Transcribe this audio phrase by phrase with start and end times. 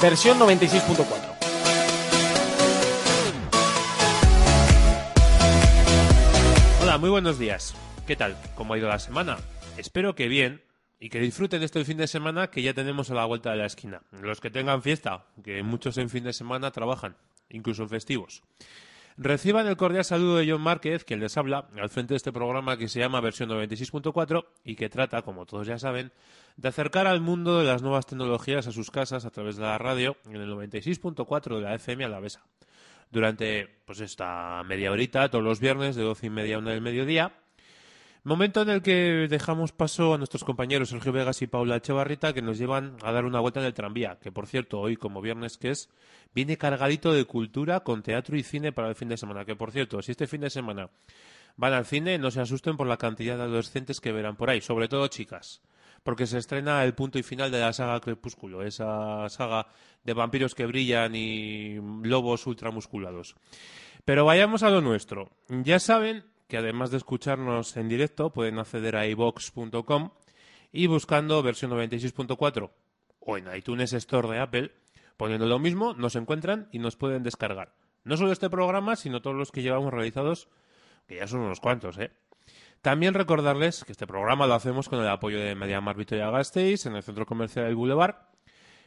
[0.00, 1.06] Versión 96.4.
[6.82, 7.74] Hola, muy buenos días.
[8.06, 8.36] ¿Qué tal?
[8.56, 9.38] ¿Cómo ha ido la semana?
[9.78, 10.62] Espero que bien
[11.00, 13.64] y que disfruten este fin de semana que ya tenemos a la vuelta de la
[13.64, 14.02] esquina.
[14.20, 17.16] Los que tengan fiesta, que muchos en fin de semana trabajan,
[17.48, 18.42] incluso festivos.
[19.18, 22.76] Reciban el cordial saludo de John Márquez, quien les habla, al frente de este programa
[22.76, 26.12] que se llama Versión 96.4 y que trata, como todos ya saben,
[26.58, 29.78] de acercar al mundo de las nuevas tecnologías a sus casas a través de la
[29.78, 32.44] radio en el 96.4 de la FM a la Besa.
[33.10, 36.82] Durante pues esta media horita, todos los viernes, de doce y media a una del
[36.82, 37.32] mediodía,
[38.26, 42.42] Momento en el que dejamos paso a nuestros compañeros Sergio Vegas y Paula Echevarrita que
[42.42, 45.58] nos llevan a dar una vuelta en el tranvía, que por cierto hoy como viernes
[45.58, 45.90] que es,
[46.34, 49.70] viene cargadito de cultura con teatro y cine para el fin de semana, que por
[49.70, 50.90] cierto, si este fin de semana
[51.56, 54.60] van al cine, no se asusten por la cantidad de adolescentes que verán por ahí,
[54.60, 55.62] sobre todo chicas,
[56.02, 59.68] porque se estrena el punto y final de la saga Crepúsculo, esa saga
[60.02, 63.36] de vampiros que brillan y lobos ultramusculados.
[64.04, 65.30] Pero vayamos a lo nuestro.
[65.48, 70.10] Ya saben que además de escucharnos en directo pueden acceder a iVox.com
[70.72, 72.70] y buscando versión 96.4
[73.20, 74.72] o en iTunes Store de Apple,
[75.16, 77.74] poniendo lo mismo, nos encuentran y nos pueden descargar.
[78.04, 80.48] No solo este programa, sino todos los que llevamos realizados,
[81.08, 82.12] que ya son unos cuantos, ¿eh?
[82.82, 86.94] También recordarles que este programa lo hacemos con el apoyo de Mediamar Vitoria Gasteiz en
[86.94, 88.14] el Centro Comercial del Boulevard,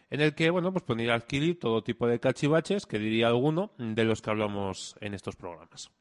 [0.10, 4.06] en el que, bueno, pues pueden adquirir todo tipo de cachivaches, que diría alguno, de
[4.06, 5.92] los que hablamos en estos programas.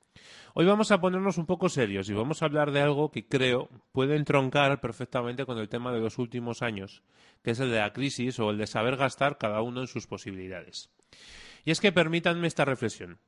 [0.54, 3.68] Hoy vamos a ponernos un poco serios y vamos a hablar de algo que creo
[3.92, 7.02] puede entroncar perfectamente con el tema de los últimos años,
[7.42, 10.06] que es el de la crisis o el de saber gastar cada uno en sus
[10.06, 10.90] posibilidades.
[11.64, 13.18] Y es que permítanme esta reflexión.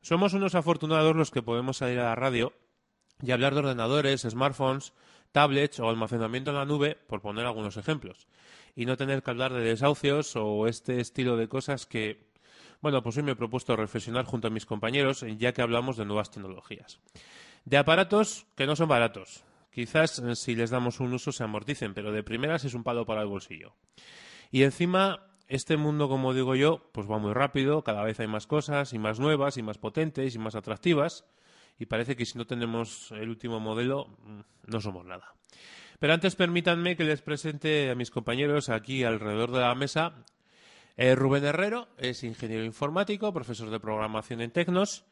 [0.00, 2.52] Somos unos afortunados los que podemos salir a la radio
[3.20, 4.92] y hablar de ordenadores, smartphones,
[5.32, 8.28] tablets o almacenamiento en la nube, por poner algunos ejemplos,
[8.74, 12.27] y no tener que hablar de desahucios o este estilo de cosas que
[12.80, 16.04] bueno, pues hoy me he propuesto reflexionar junto a mis compañeros, ya que hablamos de
[16.04, 17.00] nuevas tecnologías.
[17.64, 19.44] De aparatos que no son baratos.
[19.72, 23.04] Quizás eh, si les damos un uso se amorticen, pero de primeras es un palo
[23.04, 23.74] para el bolsillo.
[24.50, 28.46] Y encima, este mundo, como digo yo, pues va muy rápido, cada vez hay más
[28.46, 31.24] cosas, y más nuevas, y más potentes, y más atractivas,
[31.78, 35.34] y parece que si no tenemos el último modelo, mm, no somos nada.
[35.98, 40.24] Pero antes permítanme que les presente a mis compañeros aquí alrededor de la mesa
[40.98, 45.06] eh, Rubén Herrero es ingeniero informático, profesor de programación en Tecnos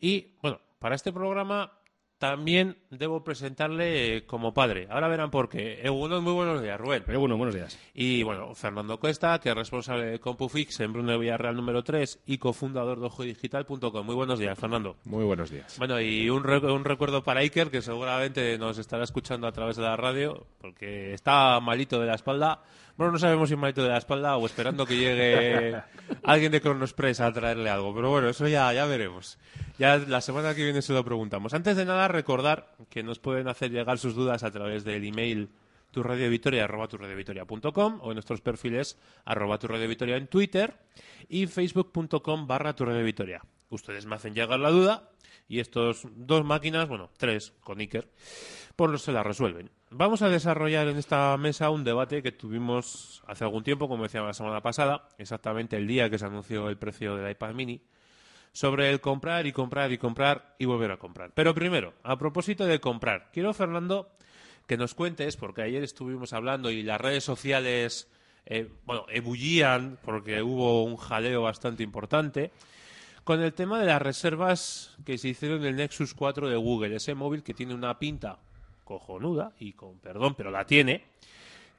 [0.00, 1.72] y, bueno, para este programa
[2.18, 4.88] también debo presentarle como padre.
[4.90, 5.80] Ahora verán por qué.
[5.82, 7.04] Egunon, muy buenos días, Rubén.
[7.06, 7.78] Egunon, buenos días.
[7.92, 12.38] Y bueno, Fernando Cuesta, que es responsable de CompuFix en Bruno Villarreal número 3 y
[12.38, 14.06] cofundador de OjoDigital.com.
[14.06, 14.96] Muy buenos días, Fernando.
[15.04, 15.78] Muy buenos días.
[15.78, 19.82] Bueno, y un, un recuerdo para Iker, que seguramente nos estará escuchando a través de
[19.82, 22.62] la radio, porque está malito de la espalda.
[22.96, 25.82] Bueno, no sabemos si malito de la espalda o esperando que llegue
[26.22, 27.94] alguien de Cronospress a traerle algo.
[27.94, 29.38] Pero bueno, eso ya, ya veremos.
[29.78, 31.52] Ya la semana que viene se lo preguntamos.
[31.52, 35.50] Antes de nada, recordar que nos pueden hacer llegar sus dudas a través del email
[35.90, 40.74] turradiovitoria.com o en nuestros perfiles arroba turradiovitoria en Twitter
[41.28, 43.42] y facebook.com barra turradiovitoria.
[43.68, 45.10] Ustedes me hacen llegar la duda
[45.48, 48.08] y estos dos máquinas, bueno, tres con Iker,
[48.74, 49.70] pues se la resuelven.
[49.90, 54.22] Vamos a desarrollar en esta mesa un debate que tuvimos hace algún tiempo, como decía
[54.22, 57.82] la semana pasada, exactamente el día que se anunció el precio del iPad mini,
[58.52, 61.32] sobre el comprar y comprar y comprar y volver a comprar.
[61.34, 64.10] Pero primero, a propósito de comprar, quiero, Fernando,
[64.66, 68.08] que nos cuentes, porque ayer estuvimos hablando y las redes sociales,
[68.46, 72.50] eh, bueno, ebullían porque hubo un jaleo bastante importante
[73.26, 76.94] con el tema de las reservas que se hicieron en el Nexus 4 de Google,
[76.94, 78.38] ese móvil que tiene una pinta
[78.84, 81.02] cojonuda, y con perdón, pero la tiene,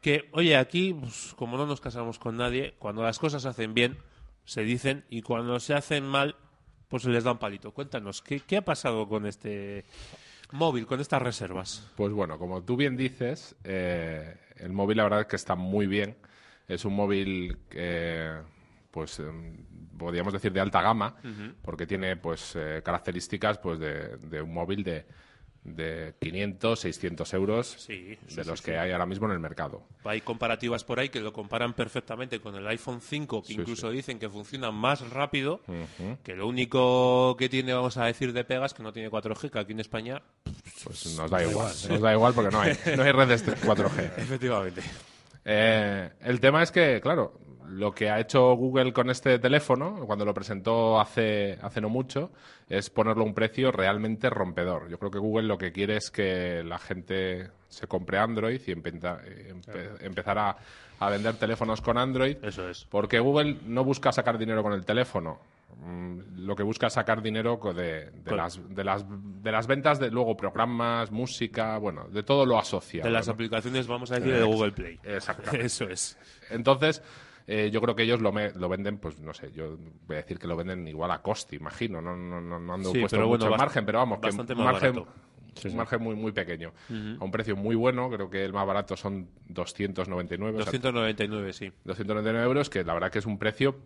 [0.01, 3.73] que, oye, aquí, pues, como no nos casamos con nadie, cuando las cosas se hacen
[3.73, 3.97] bien,
[4.43, 6.35] se dicen, y cuando se hacen mal,
[6.89, 7.71] pues se les da un palito.
[7.71, 9.85] Cuéntanos, ¿qué, ha pasado con este
[10.51, 11.89] móvil, con estas reservas?
[11.95, 15.87] Pues bueno, como tú bien dices, eh, el móvil la verdad es que está muy
[15.87, 16.17] bien.
[16.67, 18.35] Es un móvil que
[18.97, 19.55] pues em,
[19.95, 21.17] podríamos decir de alta gama,
[21.61, 25.05] porque tiene pues eh, características pues de, un móvil de,
[25.63, 28.65] de 500, 600 euros Sí, sí, de los sí.
[28.65, 29.83] que hay ahora mismo en el mercado.
[30.03, 34.17] Hay comparativas por ahí que lo comparan perfectamente con el iPhone 5, que incluso dicen
[34.17, 35.61] que funciona más rápido,
[36.23, 39.59] que lo único que tiene, vamos a decir, de pegas, que no tiene 4G, que
[39.59, 40.23] aquí en España...
[40.83, 44.17] Pues nos da igual, nos da igual porque no hay, no hay redes de 4G.
[44.17, 44.81] Efectivamente.
[45.45, 50.25] Eh, el tema es que, claro, lo que ha hecho Google con este teléfono, cuando
[50.25, 52.31] lo presentó hace, hace no mucho,
[52.69, 54.89] es ponerlo a un precio realmente rompedor.
[54.89, 58.71] Yo creo que Google lo que quiere es que la gente se compre Android y
[58.71, 60.57] eh, empe- empezar a,
[60.99, 62.37] a vender teléfonos con Android.
[62.41, 62.85] Eso es.
[62.89, 65.39] Porque Google no busca sacar dinero con el teléfono.
[65.83, 70.09] Mm, Lo que busca es sacar dinero de, las, de, las, de las ventas de
[70.09, 73.07] luego programas, música, bueno, de todo lo asociado.
[73.07, 73.33] De las ¿no?
[73.33, 74.99] aplicaciones, vamos a decir, de Google Play.
[75.03, 75.65] Exactamente.
[75.65, 76.17] Eso es.
[76.49, 77.03] Entonces,
[77.47, 80.21] eh, yo creo que ellos lo, me- lo venden, pues no sé, yo voy a
[80.21, 82.01] decir que lo venden igual a coste, imagino.
[82.01, 85.07] No, no, no, no ando Sí, puesto mucho bueno, margen, pero vamos, que margen, barato.
[85.65, 86.73] un margen muy, muy pequeño.
[87.19, 90.57] A un precio muy bueno, creo que el más barato son 299.
[90.59, 91.71] o sea, 299, sí.
[91.85, 93.79] 299 euros, que la verdad que es un precio,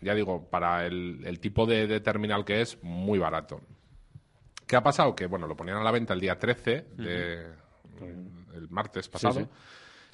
[0.00, 3.60] ya digo, para el, el tipo de, de terminal que es, muy barato.
[4.66, 5.16] ¿Qué ha pasado?
[5.16, 7.46] Que, bueno, lo ponían a la venta el día 13, de,
[8.54, 9.40] el martes pasado.
[9.40, 9.46] Sí.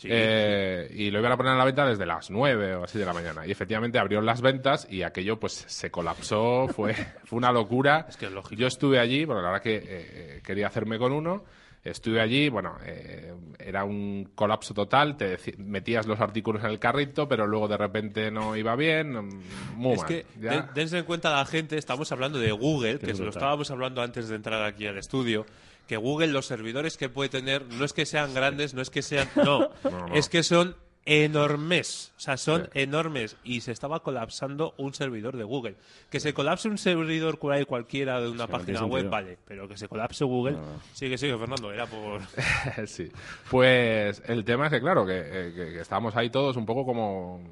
[0.02, 3.06] Eh, y lo iban a poner a la venta desde las 9 o así de
[3.06, 3.46] la mañana.
[3.46, 6.94] Y efectivamente abrieron las ventas y aquello pues se colapsó, fue,
[7.24, 8.06] fue una locura.
[8.08, 8.60] Es que es lógico.
[8.60, 11.44] Yo estuve allí, bueno, la verdad que eh, quería hacerme con uno.
[11.82, 17.28] Estuve allí, bueno, eh, era un colapso total, te metías los artículos en el carrito,
[17.28, 19.42] pero luego de repente no iba bien, mm,
[19.76, 20.06] muy Es mal.
[20.08, 23.28] que den- dense en cuenta la gente, estamos hablando de Google, que se lo brutal.
[23.28, 25.44] estábamos hablando antes de entrar aquí al estudio,
[25.86, 29.02] que Google los servidores que puede tener no es que sean grandes, no es que
[29.02, 30.14] sean, no, No, no.
[30.14, 30.76] es que son
[31.06, 35.76] enormes, o sea, son enormes y se estaba colapsando un servidor de Google.
[36.10, 39.86] Que se colapse un servidor cualquiera de una que página web, vale, pero que se
[39.88, 40.56] colapse Google,
[40.94, 42.22] sigue, sigue, Fernando, era por...
[42.86, 43.10] sí.
[43.50, 46.86] Pues el tema es que, claro, que, eh, que- que estábamos ahí todos un poco
[46.86, 47.42] como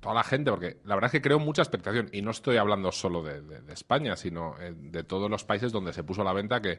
[0.00, 2.08] toda la gente, porque la verdad es que creo mucha expectación.
[2.12, 5.72] Y no estoy hablando solo de, de- de España, sino eh, de todos los países
[5.72, 6.78] donde se puso a la venta, que,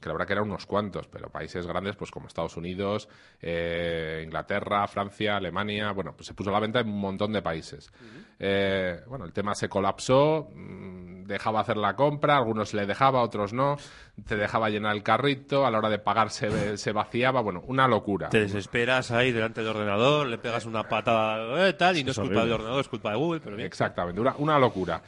[0.00, 3.08] que la verdad que eran unos cuantos, pero países grandes pues como Estados Unidos,
[3.40, 7.42] eh, Inglaterra, Francia, Alemania, bueno, pues se puso a la venta en un montón de
[7.42, 7.92] países.
[8.38, 13.52] Eh, bueno, el tema se colapsó, mm, dejaba hacer la compra, algunos le dejaba, otros
[13.52, 13.76] no,
[14.24, 17.88] te dejaba llenar el carrito, a la hora de pagar se, se vaciaba, bueno, una
[17.88, 18.28] locura.
[18.28, 22.18] Te desesperas ahí delante del ordenador, le pegas una patada, eh, tal, y no es
[22.18, 23.66] culpa del ordenador, es culpa de Google, pero bien.
[23.66, 25.02] Exactamente, una, una locura.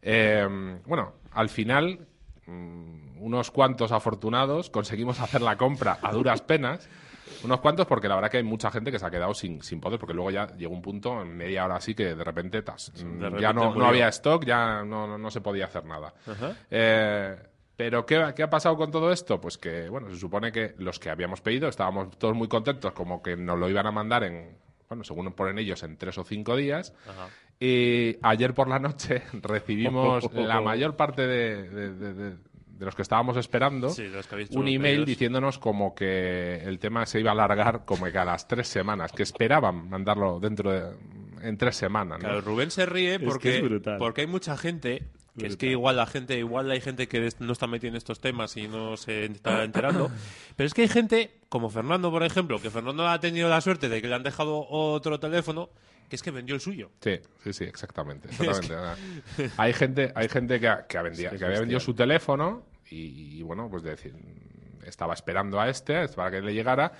[0.00, 0.46] Eh,
[0.86, 1.98] bueno, al final,
[2.46, 6.88] mm, unos cuantos afortunados conseguimos hacer la compra a duras penas.
[7.42, 9.80] Unos cuantos, porque la verdad que hay mucha gente que se ha quedado sin, sin
[9.80, 12.92] poder, porque luego ya llegó un punto, en media hora así, que de repente, tas,
[13.20, 16.14] repente ya no, no había stock, ya no, no- no se podía hacer nada.
[16.70, 17.36] Eh,
[17.76, 19.40] pero ¿qué, qué ha pasado con todo esto?
[19.40, 23.20] Pues que, bueno, se supone que los que habíamos pedido estábamos todos muy contentos, como
[23.22, 24.56] que nos lo iban a mandar en,
[24.88, 26.94] bueno, según ponen ellos, en tres o cinco días.
[27.08, 27.28] Ajá.
[27.58, 32.36] Y ayer por la noche recibimos la mayor parte de, de- de-
[32.78, 35.06] de- los que estábamos esperando Sí, los que habéis hecho un email pedidos.
[35.06, 39.12] diciéndonos como que el tema se iba a alargar como que a las tres semanas,
[39.12, 40.96] que esperaban mandarlo dentro de
[41.42, 42.18] en tres semanas.
[42.18, 42.24] ¿no?
[42.28, 45.02] Claro, Rubén se ríe que porque, es porque hay mucha gente
[45.38, 48.20] que es que igual la gente, igual hay gente que no está metida en estos
[48.20, 50.10] temas y no se está enterando,
[50.56, 53.90] pero es que hay gente como Fernando, por ejemplo, que Fernando ha tenido la suerte
[53.90, 55.68] de que le han dejado otro teléfono,
[56.08, 56.90] que es que vendió el suyo.
[57.00, 58.28] Sí, sí, sí, exactamente.
[58.30, 59.50] exactamente.
[59.56, 63.38] hay gente, hay gente que, ha- que, ha vendido- que había vendido su teléfono y,
[63.38, 64.14] y, bueno, pues de decir,
[64.84, 66.92] estaba esperando a este para que le llegara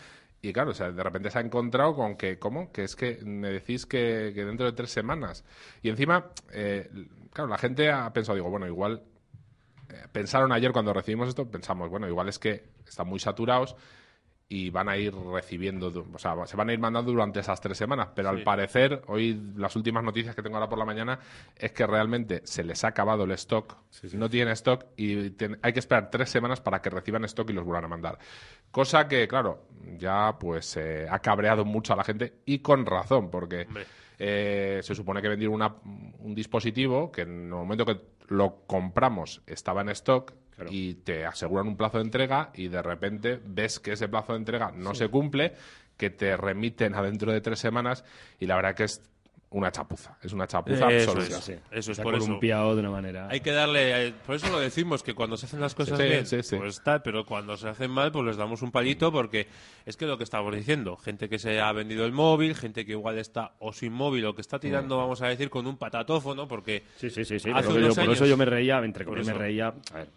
[0.42, 2.70] y claro, o sea, de repente se ha encontrado con que, ¿cómo?
[2.70, 5.44] Que es que me decís que, que dentro de tres semanas.
[5.82, 6.88] Y encima, eh,
[7.32, 9.02] claro, la gente ha pensado, digo, bueno, igual
[9.88, 13.76] eh, pensaron ayer cuando recibimos esto, pensamos, bueno, igual es que están muy saturados
[14.48, 17.76] y van a ir recibiendo, o sea, se van a ir mandando durante esas tres
[17.76, 18.44] semanas, pero al Sí.
[18.44, 21.18] parecer, hoy las últimas noticias que tengo ahora por la mañana
[21.56, 23.76] es que realmente se les ha acabado el stock,
[24.12, 27.54] no tienen stock y ten- hay que esperar tres semanas para que reciban stock y
[27.54, 28.18] los vuelvan a mandar.
[28.70, 29.64] Cosa que, claro,
[29.98, 33.66] ya pues eh, ha cabreado mucho a la gente y con razón, porque
[34.18, 39.42] eh, se supone que vendieron una- un dispositivo que en el momento que lo compramos
[39.46, 40.70] estaba en stock Claro.
[40.72, 44.38] y te aseguran un plazo de entrega y de repente ves que ese plazo de
[44.38, 45.52] entrega no se cumple,
[45.98, 48.04] que te remiten a dentro de tres semanas
[48.40, 49.02] y la verdad que es
[49.48, 51.38] una chapuza, es una chapuza Eso absoluta.
[51.38, 51.44] es.
[51.44, 52.24] Sí, Eso es se ha por eso.
[52.24, 53.28] columpiado de una manera.
[53.30, 56.04] Hay que darle, eh, por eso lo decimos, que cuando se hacen las cosas Sí,
[56.04, 56.56] bien, sí, sí.
[56.56, 59.46] pues tal, pero cuando se hacen mal, pues les damos un palito, porque
[59.86, 62.92] es que lo que estamos diciendo, gente que se ha vendido el móvil, gente que
[62.92, 64.60] igual está o sin móvil o que está Mm.
[64.60, 67.50] tirando, vamos a decir, con un patatófono, porque Sí, sí, sí, sí.
[67.54, 69.68] Hace Por, unos eso, por eso años- yo me reía, entre comillas me reía.
[69.92, 70.08] A ver,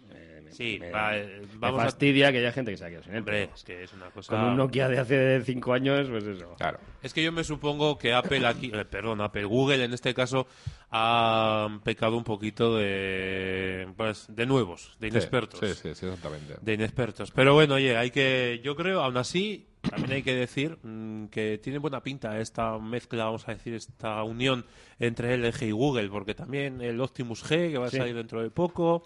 [0.49, 2.89] me, Sí, me- va, eh, me vamos a- fastidia que haya gente que se ha
[2.89, 3.19] quedado sin él.
[3.19, 4.31] Hombre, pero es que es una cosa...
[4.35, 6.55] Con un Nokia de hace cinco años, pues eso.
[6.57, 6.79] Claro.
[7.01, 10.47] Es que yo me supongo que Apple aquí, eh, perdón, Apple, Google en este caso
[10.91, 15.59] ha pecado un poquito de, pues, de nuevos, de inexpertos.
[15.59, 16.55] Sí, sí, sí, exactamente.
[16.61, 17.31] De inexpertos.
[17.31, 21.57] Pero bueno, oye, hay que, yo creo, aún así, también hay que decir mm, que
[21.59, 24.65] tiene buena pinta esta mezcla, vamos a decir, esta unión
[24.99, 27.97] entre LG y Google, porque también el Optimus G, que va a Sí.
[27.97, 29.05] salir dentro de poco,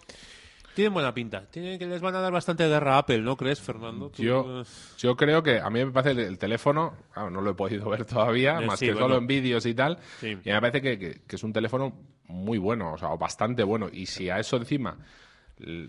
[0.75, 1.45] tienen buena pinta.
[1.49, 4.09] Tienen que les van a dar bastante guerra a Apple, ¿no crees, Fernando?
[4.09, 4.65] Tú, Yo, eh,
[4.97, 7.89] yo creo que a mí me parece el, el teléfono, claro, no lo he podido
[7.89, 9.07] ver todavía, Eh, más sí, que bueno.
[9.07, 10.37] solo en vídeos y tal, Sí.
[10.43, 11.93] y me parece que, que- que es un teléfono
[12.27, 13.89] muy bueno, o sea, bastante bueno.
[13.91, 14.97] Y si a eso encima,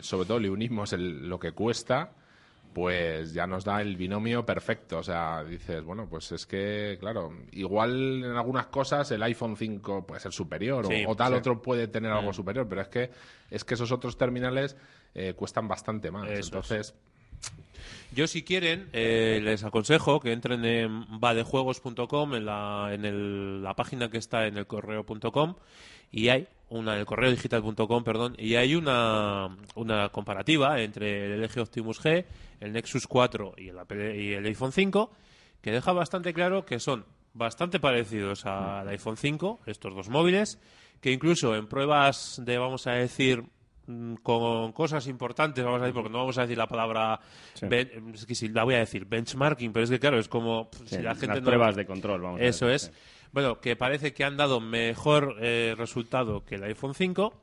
[0.00, 2.12] sobre todo le unimos el- lo que cuesta,
[2.74, 4.98] pues ya nos da el binomio perfecto.
[4.98, 10.06] O sea, dices, bueno, pues es que, claro, igual en algunas cosas el iPhone 5
[10.06, 11.38] puede ser superior o- Sí, o, tal sí.
[11.38, 13.10] otro puede tener algo superior, pero es que,
[13.50, 14.76] es que esos otros terminales
[15.14, 16.28] eh, cuestan bastante más.
[16.28, 16.46] Eso es.
[16.48, 16.94] Entonces,
[18.14, 23.74] Yo, si quieren, eh, les aconsejo que entren en vadejuegos.com, en, la, en el- la
[23.74, 25.54] página que está en el correo.com,
[26.12, 31.60] y hay una, el correo digital.com, perdón, y hay una, una comparativa entre el LG
[31.60, 32.24] Optimus G,
[32.60, 35.10] el Nexus 4 y el, Apple- y el iPhone 5,
[35.60, 40.58] que deja bastante claro que son bastante parecidos al iPhone 5, estos dos móviles,
[41.00, 43.44] que incluso en pruebas de, vamos a decir,
[43.86, 47.20] mm, con cosas importantes, vamos a decir, porque no vamos a decir la palabra,
[47.62, 50.70] ben- es que sí, la voy a decir, benchmarking, pero es que claro, es como
[50.70, 52.94] pff, Sí, si la las gente no- pruebas de control, vamos a Eso decir, es.
[52.96, 53.13] sí.
[53.34, 57.34] Bueno, que parece que han dado mejor eh, resultado que el iPhone 5,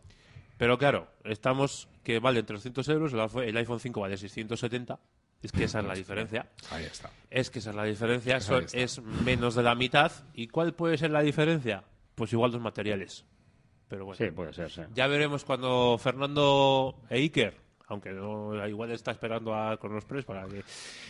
[0.58, 5.00] pero claro, estamos que vale 300 euros, el iPhone- el iPhone 5 vale 670,
[5.44, 6.48] es que esa es la diferencia.
[6.72, 7.12] ahí está.
[7.30, 8.58] Es que esa es la diferencia, está.
[8.74, 10.12] es menos de la mitad.
[10.34, 11.84] ¿Y cuál puede ser la diferencia?
[12.16, 13.26] Pues igual los materiales.
[13.90, 14.82] Pero bueno, Sí, puede ser, sí.
[14.96, 17.58] ya veremos cuando Fernando e Iker,
[17.92, 20.64] aunque no, igual está esperando a Cronospress para que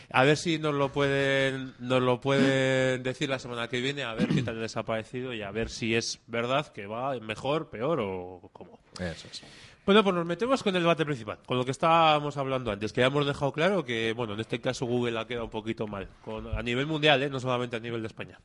[0.09, 4.13] a ver si nos lo pueden nos lo pueden decir la semana que viene, a
[4.13, 7.69] ver qué tal les ha parecido y a ver si es verdad que va mejor,
[7.69, 8.79] peor o cómo.
[8.99, 9.43] Eso es.
[9.85, 13.01] Bueno, pues nos metemos con el debate principal, con lo que estábamos hablando antes, que
[13.01, 16.07] ya hemos dejado claro que, bueno, en este caso Google ha quedado un poquito mal,
[16.23, 17.29] con, a nivel mundial, ¿eh?
[17.29, 18.39] no solamente a nivel de España.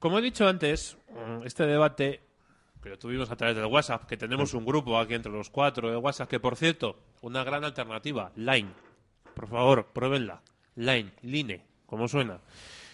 [0.00, 0.96] Como he dicho antes,
[1.44, 2.27] este debate
[2.82, 5.90] que lo tuvimos a través del WhatsApp, que tenemos un grupo aquí entre los cuatro
[5.90, 8.70] de WhatsApp, que por cierto, una gran alternativa, Line.
[9.34, 10.40] Por favor, pruébenla.
[10.76, 12.38] Line, Line, como suena.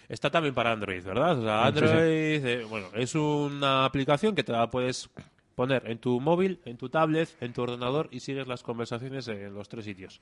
[0.09, 1.39] Está también para Android, ¿verdad?
[1.39, 1.85] O sea, Sí, sí.
[1.85, 5.09] Android, eh, bueno, es una aplicación que te la puedes
[5.55, 9.55] poner en tu móvil, en tu tablet, en tu ordenador y sigues las conversaciones en
[9.55, 10.21] los tres sitios.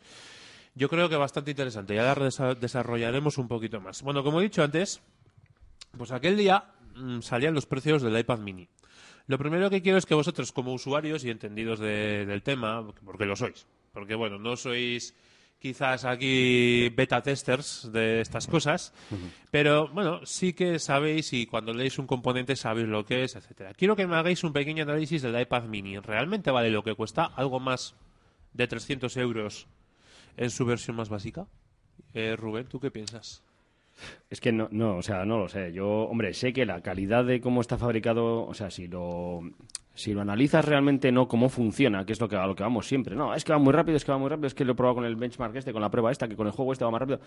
[0.74, 1.94] Yo creo que bastante interesante.
[1.94, 4.02] Ya la desa- desarrollaremos un poquito más.
[4.02, 5.00] Bueno, como he dicho antes,
[5.96, 6.64] pues aquel día
[6.94, 8.68] mm, salían los precios del iPad mini.
[9.26, 13.24] Lo primero que quiero es que vosotros, como usuarios y entendidos de- del tema, porque
[13.24, 15.14] lo sois, porque bueno, no sois
[15.60, 18.92] quizás aquí beta testers de estas cosas,
[19.52, 23.72] pero bueno, sí que sabéis y cuando leéis un componente sabéis lo que es, etcétera.
[23.74, 26.00] Quiero que me hagáis un pequeño análisis del iPad mini.
[26.00, 27.26] ¿Realmente vale lo que cuesta?
[27.26, 27.94] ¿Algo más
[28.54, 29.68] de 300 euros
[30.36, 31.46] en su versión más básica?
[32.12, 33.44] Eh, Rubén, ¿tú qué piensas?
[34.30, 35.72] Es que no, no, o sea, no lo sé.
[35.72, 39.40] Yo, hombre, sé que la calidad de cómo está fabricado, o sea, si lo,
[39.94, 42.86] si lo analizas realmente no cómo funciona, que es lo que a lo que vamos
[42.86, 43.14] siempre.
[43.14, 44.74] No, es que va muy rápido, es que va muy rápido, es que lo he
[44.74, 46.90] probado con el benchmark este, con la prueba esta, que con el juego este va
[46.90, 47.20] más rápido.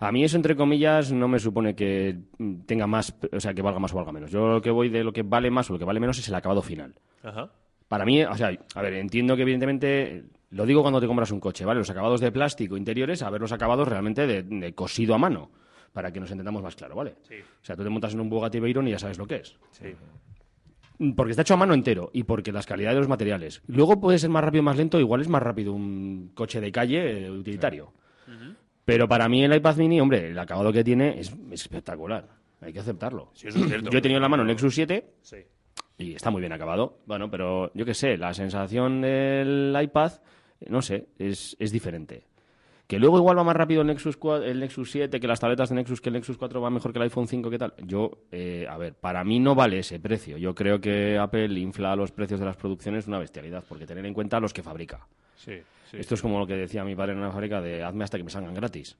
[0.00, 2.18] A mí eso, entre comillas, no me supone que
[2.66, 4.30] tenga más, o sea, que valga más o valga menos.
[4.30, 6.28] Yo lo que voy de lo que vale más o lo que vale menos es
[6.28, 6.94] el acabado final.
[7.22, 7.50] Ajá.
[7.86, 11.40] Para mí, o sea, a ver, entiendo que evidentemente, lo digo cuando te compras un
[11.40, 11.78] coche, ¿vale?
[11.78, 15.50] Los acabados de plástico interiores, a ver los acabados realmente de, de cosido a mano,
[15.92, 17.14] para que nos entendamos más claro, ¿vale?
[17.22, 17.34] Sí.
[17.40, 19.56] O sea, tú te montas en un Bugatti Veyron y ya sabes lo que es.
[19.72, 19.94] Sí.
[21.14, 23.62] Porque está hecho a mano entero y porque las calidades de los materiales.
[23.68, 26.72] Luego puede ser más rápido o más lento, igual es más rápido un coche de
[26.72, 27.92] calle eh, utilitario.
[28.84, 32.26] Pero para mí el iPad mini, hombre, el acabado que tiene es, es espectacular.
[32.60, 33.30] Hay que aceptarlo.
[33.34, 33.90] Sí, eso es cierto.
[33.90, 35.36] Yo he tenido en la mano el Nexus 7 Sí.
[35.98, 36.98] y está muy bien acabado.
[37.06, 40.12] Bueno, pero yo qué sé, la sensación del iPad,
[40.68, 42.24] no sé, es, es diferente.
[42.88, 45.68] Que luego igual va más rápido el Nexus, 4 el Nexus 7, que las tabletas
[45.68, 47.74] de Nexus, que el Nexus 4 va mejor que el iPhone 5, ¿qué tal?
[47.84, 50.38] Yo, eh, a ver, para mí no vale ese precio.
[50.38, 54.14] Yo creo que Apple infla los precios de las producciones una bestialidad, porque tener en
[54.14, 55.06] cuenta los que fabrica.
[55.36, 55.58] Sí,
[55.90, 55.98] sí.
[55.98, 58.24] Esto es como lo que decía mi padre en una fábrica de hazme hasta que
[58.24, 58.96] me salgan gratis.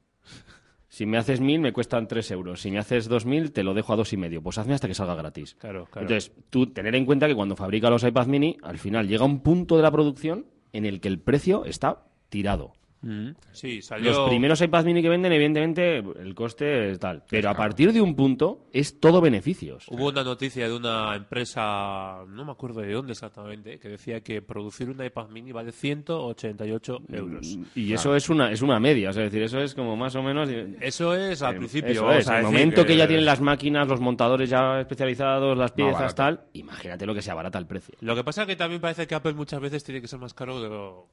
[0.90, 2.60] Si me haces mil, me cuestan tres euros.
[2.60, 4.42] Si me haces dos mil, te lo dejo a dos y medio.
[4.42, 5.54] Pues hazme hasta que salga gratis.
[5.54, 6.06] Claro, claro.
[6.06, 9.40] Entonces, tú tener en cuenta que cuando fabrica los iPad mini, al final llega un
[9.40, 12.72] punto de la producción en el que el precio está tirado.
[13.02, 13.30] Mm.
[13.52, 14.10] Sí, salió...
[14.10, 17.22] Los primeros iPad mini que venden, evidentemente, el coste es tal.
[17.28, 19.86] Pero a partir de un punto es todo beneficios.
[19.88, 24.42] Hubo una noticia de una empresa, no me acuerdo de dónde exactamente, que decía que
[24.42, 27.58] producir un iPad mini vale 188 euros.
[27.74, 30.14] Y eso es una es una media, o sea, es decir, eso es como más
[30.16, 30.48] o menos...
[30.80, 31.90] Eso es al principio.
[31.90, 32.96] Eso es, a el decir momento que...
[32.96, 37.30] ya tienen las máquinas, los montadores ya especializados, las piezas, tal, imagínate lo que se
[37.30, 37.94] abarata el precio.
[38.00, 40.34] Lo que pasa es que también parece que Apple muchas veces tiene que ser más
[40.34, 41.08] caro de lo...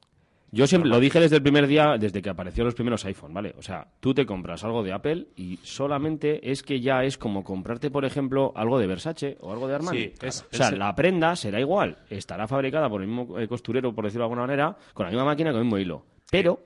[0.52, 3.54] Yo siempre lo dije desde el primer día, desde que aparecieron los primeros iPhone, ¿vale?
[3.58, 7.42] O sea, tú te compras algo de Apple y solamente es que ya es como
[7.44, 9.98] comprarte, por ejemplo, algo de Versace o algo de Armani.
[9.98, 13.48] Sí, es- o sea, es- la prenda será igual, estará fabricada por el mismo eh,
[13.48, 16.04] costurero, por decirlo de alguna manera, con la misma máquina, con el mismo hilo.
[16.30, 16.60] Pero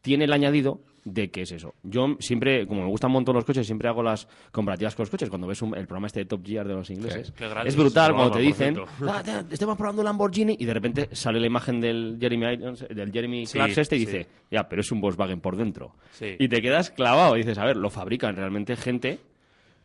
[0.00, 1.72] tiene el añadido de que es eso.
[1.84, 5.10] Yo siempre, como me gustan un montón los coches, siempre hago las comparativas con los
[5.10, 5.28] coches.
[5.30, 8.12] Cuando ves un- el programa este de Top Gear de los ingleses, qué es brutal
[8.12, 8.76] cuando te dicen,
[9.08, 12.84] "Ah, te- estamos probando un Lamborghini y de repente sale la imagen del Jeremy Irons,
[12.88, 14.06] del Jeremy Sí, Clarks este y sí.
[14.06, 15.94] dice, ya, pero es un Volkswagen por dentro.
[16.10, 16.34] Sí.
[16.40, 19.20] Y te quedas clavado y dices, a ver, lo fabrican realmente gente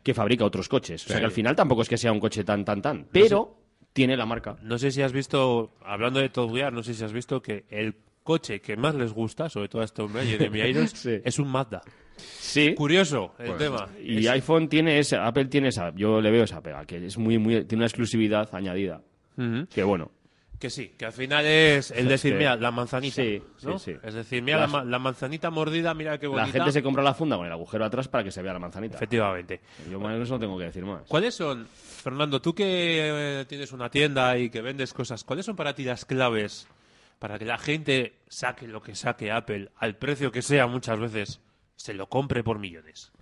[0.02, 1.04] que fabrica otros coches.
[1.06, 3.06] O sea que al final tampoco es que sea un coche tan, tan, tan.
[3.12, 3.56] Pero
[3.92, 4.56] tiene la marca.
[4.62, 7.64] No sé si has visto, hablando de Top Gear, no sé si has visto que
[7.70, 11.20] el coche que más les gusta, sobre todo a este hombre, Jeremy Irons, Sí.
[11.24, 11.80] es un Mazda.
[12.16, 12.74] Sí.
[12.74, 13.88] Curioso el tema.
[14.02, 17.16] Y Es- iPhone tiene esa, Apple tiene esa, yo le veo esa pega, que es
[17.18, 19.00] muy, muy, tiene una exclusividad añadida.
[19.70, 20.10] Que bueno,
[20.60, 23.16] Que sí, que al final es el decir, que- mira, la manzanita.
[23.22, 23.78] Sí, ¿no?
[23.80, 23.98] sí, sí.
[24.04, 26.46] Es decir, mira, la, ma- la manzanita mordida, mira qué bonita.
[26.46, 28.60] la gente se compra la funda con el agujero atrás para que se vea la
[28.60, 28.94] manzanita.
[28.96, 29.60] Efectivamente.
[29.90, 31.02] Yo más eso no tengo que decir más.
[31.08, 35.56] ¿Cuáles son, Fernando, tú que eh, tienes una tienda y que vendes cosas, ¿cuáles son
[35.56, 36.68] para ti las claves
[37.22, 41.40] para que la gente saque lo que saque Apple al precio que sea muchas veces,
[41.76, 43.12] se lo compre por millones?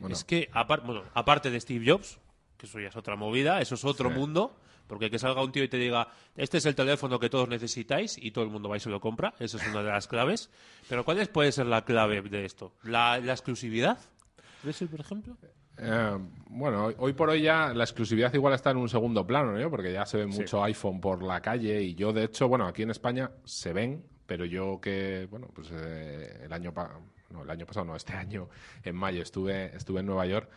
[0.00, 0.12] Bueno.
[0.12, 0.50] Es que,
[0.84, 2.18] bueno, aparte de Steve Jobs,
[2.56, 4.16] que eso ya es otra movida, eso es otro Sí.
[4.16, 7.48] mundo, porque que salga un tío y te diga, este es el teléfono que todos
[7.48, 10.08] necesitáis y todo el mundo va y se lo compra, eso es una de las
[10.08, 10.50] claves.
[10.88, 12.72] Pero ¿cuál es- puede ser la clave de esto?
[12.82, 14.00] ¿La, la exclusividad?
[14.64, 15.36] ¿De eso, por ejemplo?
[15.80, 16.18] Eh,
[16.50, 19.70] bueno, hoy, por hoy ya la exclusividad igual está en un segundo plano, ¿no?
[19.70, 22.82] Porque ya se ve mucho iPhone por la calle y yo, de hecho, bueno, aquí
[22.82, 26.98] en España se ven, pero yo que, bueno, pues eh, el año pa-
[27.30, 28.48] no, el año pasado, no, este año,
[28.82, 30.48] en mayo, estuve, estuve en Nueva York.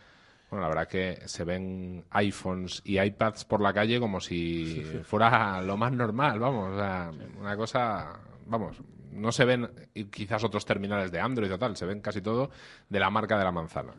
[0.50, 5.62] Bueno, la verdad que se ven iPhones y iPads por la calle como si fuera
[5.62, 8.76] lo más normal, vamos, o sea, una cosa, vamos,
[9.12, 12.50] no se ven y quizás otros terminales de Android o tal, se ven casi todo
[12.88, 13.92] de la marca de la manzana.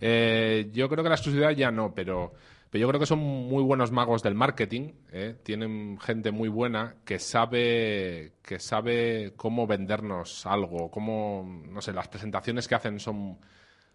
[0.00, 2.32] Eh, yo creo que la exclusividad ya no, pero,
[2.70, 4.92] pero yo creo que son muy buenos magos del marketing.
[5.12, 5.36] ¿eh?
[5.42, 12.08] Tienen gente muy buena que sabe que sabe cómo vendernos algo, cómo no sé, las
[12.08, 13.38] presentaciones que hacen son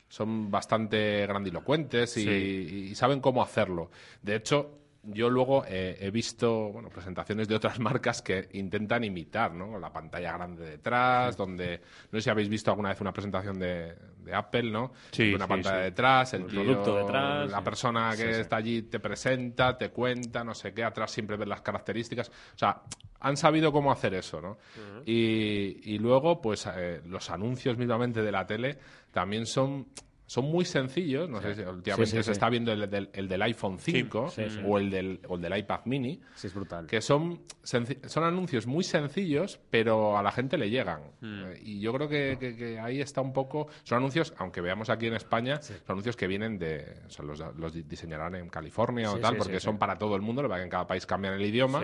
[0.10, 3.92] son bastante grandilocuentes y, y saben cómo hacerlo.
[4.22, 9.54] De hecho, yo luego eh, he visto bueno, presentaciones de otras marcas que intentan imitar,
[9.54, 9.80] ¿no?
[9.80, 13.96] La pantalla grande detrás, donde no sé si habéis visto alguna vez una presentación de,
[14.20, 14.92] de Apple, ¿no?
[15.12, 18.84] Sí, una sí, pantalla detrás, el, El tío, producto detrás, la persona que está allí
[18.84, 22.30] te presenta, te cuenta, no sé qué, atrás siempre ves las características.
[22.30, 22.82] O sea,
[23.20, 24.58] han sabido cómo hacer eso, ¿no?
[25.06, 28.78] y, y luego, pues, eh, los anuncios mismamente de la tele
[29.12, 29.88] también son...
[30.30, 32.32] Son muy sencillos, no sé si últimamente Sí, sí, se sí.
[32.32, 34.60] está viendo el del, el del iPhone 5 sí, sí.
[34.66, 36.86] o el del, o el del iPad mini, Sí, es brutal.
[36.86, 41.00] que son, son anuncios muy sencillos, pero a la gente le llegan.
[41.24, 43.68] Eh, y yo creo que, que- que ahí está un poco.
[43.84, 46.98] Son anuncios, aunque veamos aquí en España, son anuncios que vienen de.
[47.08, 49.76] O sea, los, los di- diseñarán en California o Sí, tal, sí, porque sí, son
[49.76, 49.80] sí.
[49.80, 51.82] para todo el mundo, lo que pasa es que en cada país cambian el idioma.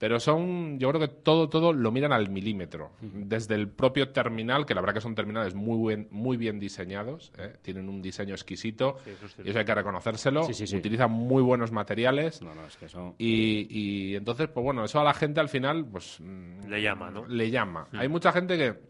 [0.00, 2.92] Pero son, yo creo que todo, todo lo miran al milímetro.
[3.02, 7.30] Desde el propio terminal, que la verdad que son terminales muy, buen, muy bien diseñados,
[7.36, 7.52] ¿eh?
[7.60, 9.42] tienen un diseño exquisito, eso es cierto.
[9.44, 10.44] y eso hay que reconocérselo.
[10.44, 10.74] Sí, sí.
[10.74, 12.40] Utilizan muy buenos materiales.
[12.40, 13.14] No, no, es que eso...
[13.18, 16.16] Y, y entonces, pues bueno, eso a la gente al final, pues.
[16.18, 17.26] mm, Le llama, ¿no?
[17.26, 17.86] Le llama.
[17.92, 18.80] Hay mucha gente que,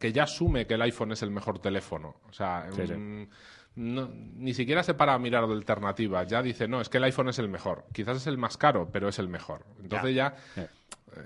[0.00, 2.16] que ya asume que el iPhone es el mejor teléfono.
[2.28, 2.92] O sea, Sí, sí.
[2.92, 3.28] mm,
[3.76, 6.26] no- ni siquiera se para a mirar de alternativas.
[6.28, 7.84] Ya dice, no, es que el iPhone es el mejor.
[7.92, 9.64] Quizás es el más caro, pero es el mejor.
[9.82, 10.34] Entonces ya.
[10.56, 10.68] Eh.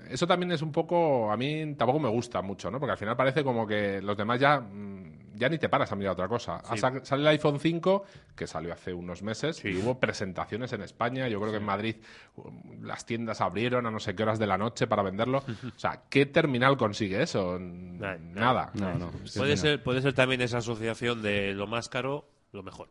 [0.09, 1.31] Eso también es un poco.
[1.31, 2.79] A mí tampoco me gusta mucho, ¿no?
[2.79, 4.59] Porque al final parece como que los demás ya.
[4.59, 5.09] mm,
[5.39, 6.61] Ya ni te paras a mirar otra cosa.
[7.05, 8.03] Sale el iPhone 5,
[8.35, 11.29] que salió hace unos meses, y hubo presentaciones en España.
[11.29, 11.95] Yo creo que en Madrid
[12.35, 15.37] um, las tiendas abrieron a no sé qué horas de la noche para venderlo.
[15.75, 17.57] O sea, ¿qué terminal consigue eso?
[17.57, 18.69] Nada.
[18.73, 19.11] No, no.
[19.37, 22.89] Puede ser, puede ser también esa asociación de lo más caro, lo mejor.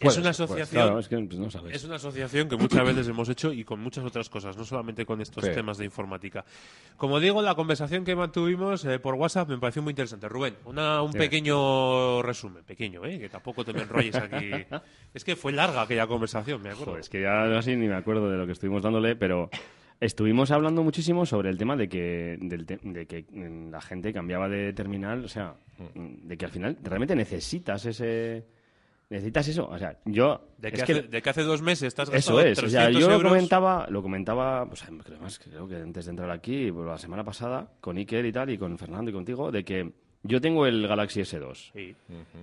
[0.00, 0.82] Es una asociación.
[0.82, 1.76] Claro, es que pues, no sabes.
[1.76, 5.06] Es una asociación que muchas veces hemos hecho y con muchas otras cosas, no solamente
[5.06, 5.50] con estos Sí.
[5.52, 6.44] temas de informática.
[6.96, 10.28] Como digo, la conversación que mantuvimos eh, por WhatsApp me pareció muy interesante.
[10.28, 13.18] Rubén, una- un pequeño resumen, pequeño, ¿eh?
[13.18, 14.50] que tampoco te me enrolles aquí.
[15.14, 16.92] es que fue larga aquella conversación, me acuerdo.
[16.92, 19.48] Joder, es que ya así ni me acuerdo de lo que estuvimos dándole, pero
[20.00, 24.12] Estuvimos hablando muchísimo sobre el tema de que, del te- de que mm, la gente
[24.12, 28.46] cambiaba de terminal, o sea, mm, de que al final realmente necesitas ese...
[29.10, 30.48] Necesitas eso, o sea, yo...
[30.58, 32.84] De que, hace, que de que hace dos meses estás eso gastando es, o sea,
[32.84, 36.86] 300 yo lo comentaba, lo comentaba, pues, además creo que antes de entrar aquí, pues,
[36.86, 39.90] la semana pasada, con Iker y tal, y con Fernando y contigo, de que
[40.22, 41.70] yo tengo el Galaxy S2.
[41.72, 41.94] Sí.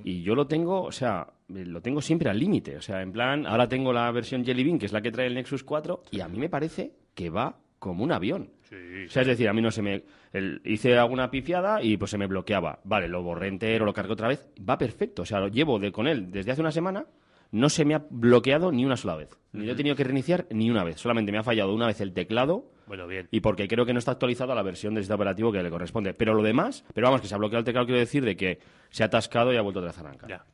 [0.03, 2.77] Y yo lo tengo, o sea, lo tengo siempre al límite.
[2.77, 5.27] O sea, en plan, ahora tengo la versión Jelly Bean, que es la que trae
[5.27, 8.49] el Nexus 4, y a mí me parece que va como un avión.
[8.69, 8.75] Sí,
[9.07, 10.03] O sea, es decir, a mí no se me...
[10.33, 12.79] el- hice alguna pifiada y pues se me bloqueaba.
[12.83, 14.49] Vale, lo borré entero, lo cargué otra vez.
[14.67, 15.21] Va perfecto.
[15.21, 17.05] O sea, lo llevo de, con él desde hace una semana.
[17.51, 19.29] No se me ha bloqueado ni una sola vez.
[19.53, 20.99] Ni lo he tenido que reiniciar ni una vez.
[20.99, 23.27] Solamente me ha fallado una vez el teclado Bueno, bien.
[23.31, 26.13] y porque creo que no está actualizada la versión del sistema operativo que le corresponde.
[26.15, 28.59] Pero lo demás, pero vamos, que se ha bloqueado el teclado, quiero decir, de que
[28.89, 30.29] se ha atascado y ha vuelto otra vez a arrancar.
[30.29, 30.45] Ya.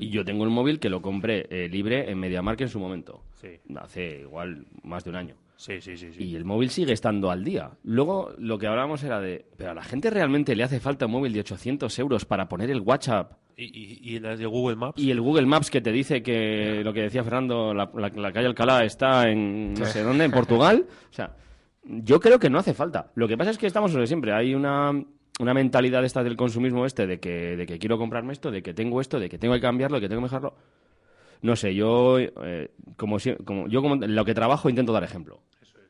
[0.00, 3.24] Y yo tengo el móvil que lo compré eh, libre en MediaMarkt en su momento.
[3.34, 3.48] Sí.
[3.76, 5.34] Hace igual más de un año.
[5.56, 6.12] Sí, sí, sí.
[6.12, 6.22] sí.
[6.24, 7.70] Y el móvil sigue estando al día.
[7.84, 11.12] Luego lo que hablábamos era de, pero a la gente realmente le hace falta un
[11.12, 15.00] móvil de 800 euros para poner el WhatsApp ¿Y, y, y de Google Maps?
[15.00, 18.32] y el Google Maps que te dice que lo que decía Fernando, la, la- la
[18.32, 20.86] calle Alcalá está en no sé dónde, en Portugal.
[21.10, 21.36] O sea,
[21.84, 23.12] yo creo que no hace falta.
[23.14, 24.32] Lo que pasa es que estamos sobre siempre.
[24.32, 24.90] Hay una,
[25.38, 28.74] una mentalidad esta del consumismo este de que, de que quiero comprarme esto, de que
[28.74, 30.56] tengo esto, de que tengo que cambiarlo, de que tengo que mejolarlo.
[31.42, 35.04] No sé, yo eh, como, si- como yo como en lo que trabajo intento dar
[35.04, 35.40] ejemplo.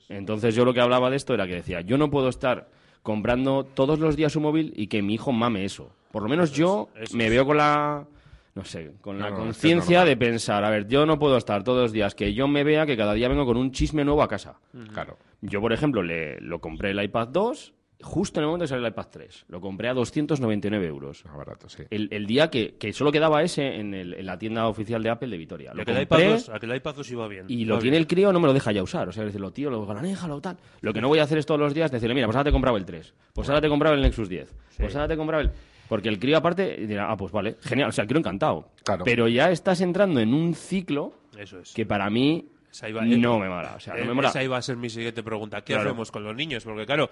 [0.08, 2.68] Entonces yo lo que hablaba de esto era que decía, yo no puedo estar
[3.02, 5.92] comprando todos los días un móvil y que mi hijo mame eso.
[6.10, 7.30] Por lo menos yo me es.
[7.30, 8.06] veo con la
[8.54, 11.06] no sé, con la No, no, es que es conciencia de pensar, a ver, yo
[11.06, 13.56] no puedo estar todos los días que yo me vea que cada día vengo con
[13.56, 14.60] un chisme nuevo a casa.
[14.92, 15.18] Claro.
[15.40, 18.86] Yo, por ejemplo, le, lo compré el iPad 2 justo en el momento que salió
[18.86, 19.44] el iPad 3.
[19.48, 21.24] Lo compré a 299 euros.
[21.24, 21.82] Más barato, sí.
[21.90, 25.10] El, el día que, que solo quedaba ese en, el- en la tienda oficial de
[25.10, 25.72] Apple de Vitoria.
[25.74, 27.46] Lo A que el iPad compré 2, a que el iPad 2 iba bien.
[27.48, 28.02] y lo tiene bien.
[28.02, 29.08] el crío, no me lo deja ya usar.
[29.08, 30.56] O sea, decirlo, tío, lo galanéjalo, tal.
[30.80, 32.50] Lo que no voy a hacer es todos los días decirle, mira, pues ahora te
[32.50, 33.14] he comprado el 3.
[33.32, 34.54] Pues ahora te he comprado el Nexus 10.
[34.78, 35.50] Pues ahora te he comprado el...
[35.88, 38.70] Porque el crío aparte dirá, ah, pues vale, genial, o sea, el crío encantado.
[38.84, 39.04] Claro.
[39.04, 41.74] Pero ya estás entrando en un ciclo Eso es.
[41.74, 43.74] que para mí Esa iba- no me mola.
[43.76, 44.30] O sea, no Eh, me mola.
[44.30, 45.60] Esa iba a ser mi siguiente pregunta.
[45.62, 45.90] ¿Qué Claro.
[45.90, 46.64] hacemos con los niños?
[46.64, 47.08] Porque claro,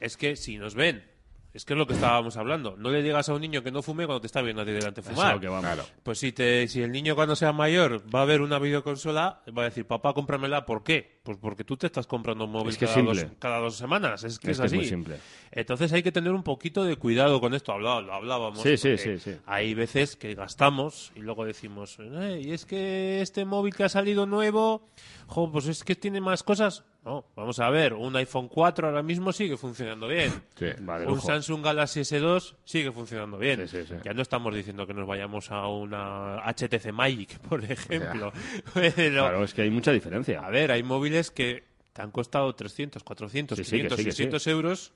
[0.00, 1.04] es que si nos ven,
[1.52, 2.74] es que es lo que estábamos hablando.
[2.76, 4.72] No le digas a un niño que no fume cuando te está viendo a ti
[4.72, 5.34] delante Eso fumar.
[5.34, 5.64] lo que vamos.
[5.64, 5.84] Claro.
[6.02, 9.62] Pues si, te, si el niño cuando sea mayor va a ver una videoconsola, va
[9.62, 10.66] a decir, papá, cómpramela.
[10.66, 11.13] ¿Por qué?
[11.24, 13.74] Pues porque tú te estás comprando un móvil Es que es cada, dos, cada dos
[13.76, 14.22] semanas.
[14.24, 14.76] Es que es, Es que es así.
[14.76, 15.16] muy simple.
[15.50, 17.76] Entonces hay que tener un poquito de cuidado con esto.
[17.78, 18.60] Lo hablábamos.
[18.60, 19.36] Sí, sí, sí, sí.
[19.46, 23.88] Hay veces que gastamos y luego decimos, "Eh, y es que este móvil que ha
[23.88, 24.86] salido nuevo,
[25.26, 26.84] jo, pues es que tiene más cosas.
[27.06, 30.32] No, vamos a ver, un iPhone 4 ahora mismo sigue funcionando bien.
[30.56, 30.66] Sí.
[31.06, 31.20] Un.
[31.20, 33.68] Samsung Galaxy S2 sigue funcionando bien.
[33.68, 33.94] Sí, sí, sí.
[34.04, 38.32] Ya no estamos diciendo que nos vayamos a una HTC Magic, por ejemplo.
[38.74, 40.40] Pero, Claro, es que hay mucha diferencia.
[40.40, 44.04] a ver, hay móviles que te han costado 300, 400, Sí, sí, que 500, sí,
[44.04, 44.16] que sí.
[44.16, 44.94] 600 euros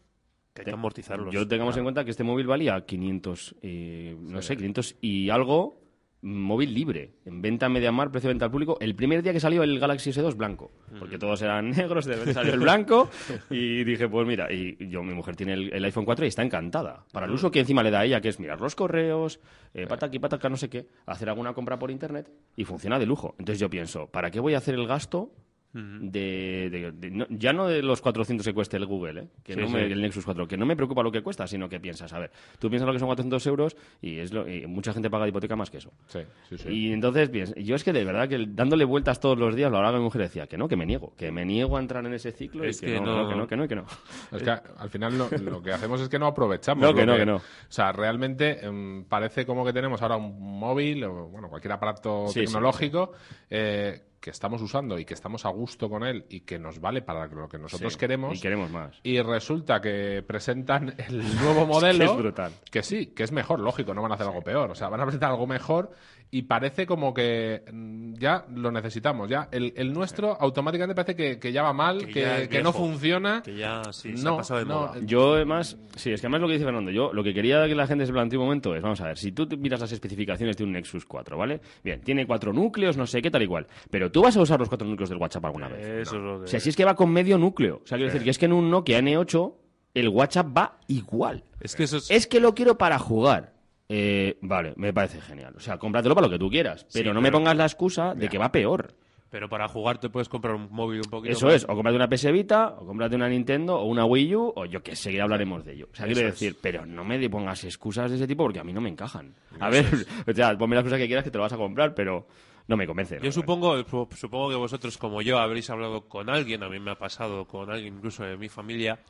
[0.53, 1.33] que hay que amortizarlos.
[1.33, 5.81] Yo tengamos en cuenta que este móvil valía 500, y, no sé, 500 y algo
[6.21, 9.39] móvil libre, en venta en MediaMarkt, precio de venta al público, el primer día que
[9.39, 13.09] salió el Galaxy S2 blanco, porque todos eran negros, de repente salió el blanco,
[13.51, 16.43] y dije, pues mira, y yo, mi mujer tiene el, el iPhone 4 y está
[16.43, 19.39] encantada, para el uso que encima le da a ella, que es mirar los correos,
[19.75, 23.37] eh, pataki, pataka, no sé qué, hacer alguna compra por internet, y funciona de lujo.
[23.39, 25.31] Entonces yo pienso, ¿para qué voy a hacer el gasto
[25.75, 29.29] de, de- de- no- ya no de los 400 que cueste el Google, ¿eh?
[29.45, 29.93] que Sí, no me- sí.
[29.93, 32.31] el Nexus 4, que no me preocupa lo que cuesta, sino que piensas, a ver,
[32.59, 35.31] tú piensas lo que son 400 euros y, es lo, y mucha gente paga de
[35.31, 35.93] hipoteca más que eso.
[36.09, 36.69] Sí, sí, sí.
[36.71, 39.91] Y entonces, piens- yo es que de verdad que dándole vueltas todos los días, verdad
[39.93, 42.15] que mi mujer decía que no, que me niego, que me niego a entrar en
[42.15, 43.87] ese ciclo Es y que, que no, no- que no, que no, que no.
[44.33, 46.83] Es que al final lo, lo que hacemos es que no aprovechamos.
[46.83, 47.37] No, lo que no, que no.
[47.37, 52.27] O sea, realmente em, parece como que tenemos ahora un móvil o bueno, cualquier aparato
[52.33, 53.13] tecnológico
[53.51, 57.03] eh, que estamos usando y que estamos a gusto con él y que nos vale
[57.03, 58.39] para lo que nosotros Sí, queremos.
[58.39, 58.99] Y queremos más.
[59.03, 62.05] Y resulta que presentan el nuevo modelo.
[62.05, 62.53] Es brutal.
[62.71, 64.71] Que sí, que es mejor, lógico, no van a hacer algo peor.
[64.71, 65.93] O sea, van a presentar algo mejor
[66.31, 69.29] y parece como que mm, ya lo necesitamos.
[69.31, 72.63] Ya el, el nuestro automáticamente parece que, que ya va mal, Que que, ya que
[72.63, 73.43] no funciona.
[73.43, 74.95] Que ya sí, se No, ha pasado de no, moda.
[75.03, 77.75] Yo, además, sí, es que además lo que dice Fernando, yo lo que quería que
[77.75, 80.57] la gente se plantee un momento es, vamos a ver, si tú miras las especificaciones
[80.57, 81.61] de un Nexus 4, ¿vale?
[81.83, 83.67] Bien, tiene cuatro núcleos, no sé qué, tal igual.
[83.91, 85.87] Pero tú vas a usar los cuatro núcleos del WhatsApp alguna vez.
[85.87, 87.81] Eso es lo O sea, si es que va con medio núcleo.
[87.83, 89.55] O sea, quiero decir que es que en un Nokia N8
[89.95, 91.45] el WhatsApp va igual.
[91.61, 92.11] Es que eso es...
[92.11, 93.58] Es que lo quiero para jugar.
[93.89, 95.55] Eh, vale, me parece genial.
[95.57, 96.87] O sea, cómpratelo para lo que tú quieras.
[96.93, 98.95] Pero Sí, no me pongas la excusa de que va peor.
[99.31, 101.57] Pero para jugar te puedes comprar un móvil un poquito Eso más.
[101.57, 104.65] es, o cómprate una PS Vita, o cómprate una Nintendo, o una Wii U, o
[104.65, 105.89] yo que sé, que hablaremos de ello.
[105.93, 106.35] O sea, Eso quiero es.
[106.35, 109.35] decir, pero no me pongas excusas de ese tipo porque a mí no me encajan.
[109.61, 109.85] A ver,
[110.27, 112.27] o sea, ponme las cosas que quieras que te lo vas a comprar, pero
[112.69, 113.19] no me convence.
[113.23, 116.93] Yo supongo, su- supongo que vosotros, como yo, habréis hablado con alguien, a mí me
[116.93, 119.01] ha pasado con alguien incluso de mi familia,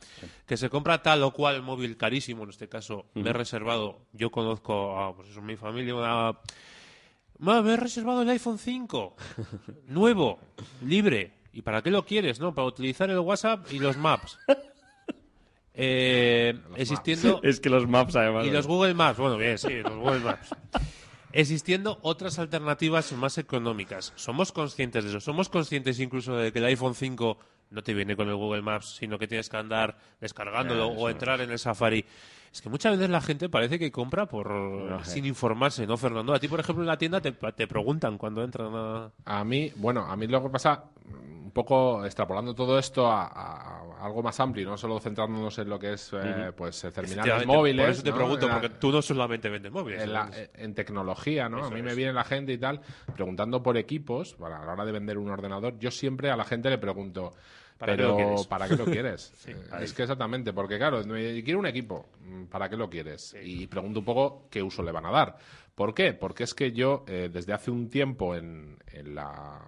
[0.47, 4.31] que se compra tal o cual móvil carísimo, en este caso me he reservado, yo
[4.31, 6.39] conozco a pues eso, mi familia, una...
[7.37, 9.15] "Ma, me he reservado el iPhone 5,
[9.87, 10.39] nuevo,
[10.85, 11.33] libre.
[11.51, 12.39] ¿Y para qué lo quieres?
[12.39, 14.37] No, para utilizar el WhatsApp y los Maps.
[15.81, 18.45] Eh, existiendo Es que los maps, además.
[18.45, 20.49] y los Google Maps, bueno, bien, sí, los Google Maps.
[21.31, 24.13] Existiendo otras alternativas más económicas.
[24.15, 25.19] Somos conscientes de eso.
[25.19, 27.37] Somos conscientes incluso de que el iPhone 5
[27.69, 31.41] no te viene con el Google Maps, sino que tienes que andar descargándolo o entrar
[31.41, 32.03] en el Safari.
[32.51, 35.11] Es que muchas veces la gente parece que compra por sé.
[35.11, 36.33] sin informarse, ¿no, Fernando?
[36.33, 39.11] A ti, por ejemplo, en la tienda te, te preguntan cuando entran a...
[39.25, 44.23] A mí, bueno, a mí lo que pasa, un poco extrapolando todo esto a, algo
[44.23, 47.85] más amplio, no solo centrándonos en lo que es eh, pues eh, terminales móviles.
[47.85, 48.15] Por eso te ¿no?
[48.15, 50.01] pregunto, la- porque tú no solamente vendes móviles.
[50.03, 51.57] en, la- entonces- en tecnología, ¿no?
[51.59, 51.85] Eso a mí es.
[51.85, 52.81] me viene la gente y tal
[53.15, 56.45] preguntando por equipos, para a la hora de vender un ordenador, yo siempre a la
[56.45, 57.33] gente le pregunto,
[57.79, 58.47] ¿Para qué pero lo quieres?
[58.47, 59.31] ¿para qué lo quieres?
[59.35, 63.35] Sí, Eh, es que exactamente, porque claro, quiero un equipo, mm, ¿para qué lo quieres?
[63.41, 65.37] Y pregunto un poco qué uso le van a dar.
[65.73, 66.13] ¿Por qué?
[66.13, 69.61] Porque es que yo, eh, desde hace un tiempo en, en la...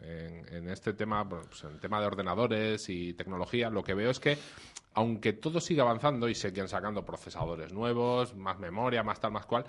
[0.00, 4.10] En, en este tema, pues, en el tema de ordenadores y tecnología, lo que veo
[4.10, 4.38] es que
[4.94, 9.64] aunque todo sigue avanzando y siguen sacando procesadores nuevos, más memoria, más tal, más cual,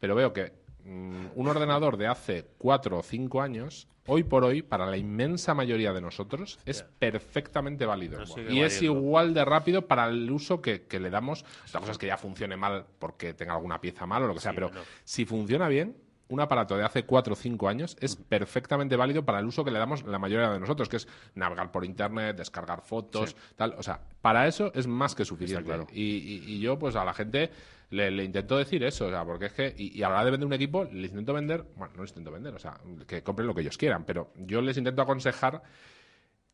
[0.00, 0.52] pero veo que
[0.84, 5.92] un ordenador de hace cuatro o cinco años, hoy por hoy, para la inmensa mayoría
[5.92, 8.20] de nosotros, es perfectamente válido.
[8.24, 11.44] No y es igual de rápido para el uso que, que le damos.
[11.68, 14.40] Otra cosa es que ya funcione mal porque tenga alguna pieza mal o lo que
[14.40, 14.80] sea, Sí, pero no.
[15.04, 15.96] si funciona bien,
[16.32, 19.70] un aparato de hace cuatro o cinco años es perfectamente válido para el uso que
[19.70, 23.74] le damos la mayoría de nosotros, que es navegar por internet, descargar fotos, tal.
[23.78, 25.64] O sea, para eso es más que suficiente.
[25.64, 25.86] claro.
[25.92, 27.50] y, y- y yo, pues a la gente
[27.90, 30.24] le, le intento decir eso, o sea, porque es que, y, y a la hora
[30.24, 33.22] de vender un equipo, les intento vender, bueno, no les intento vender, o sea, que
[33.22, 35.62] compren lo que ellos quieran, pero yo les intento aconsejar